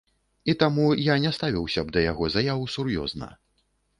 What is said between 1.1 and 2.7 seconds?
не ставіўся б да яго заяў